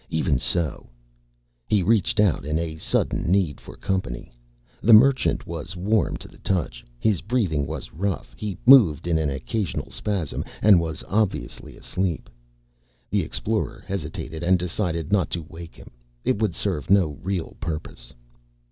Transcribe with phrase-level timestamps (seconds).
[0.09, 0.89] Even so
[1.67, 4.31] He reached out in a sudden need for company.
[4.81, 6.83] The Merchant was warm to the touch.
[6.97, 12.31] His breathing was rough, he moved in an occasional spasm, and was obviously asleep.
[13.11, 15.91] The Explorer hesitated and decided not to wake him.
[16.25, 18.11] It would serve no real purpose.